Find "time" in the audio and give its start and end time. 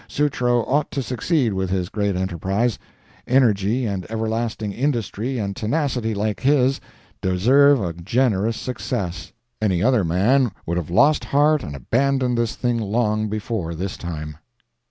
13.95-14.37